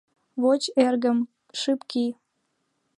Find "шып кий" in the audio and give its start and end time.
1.59-2.11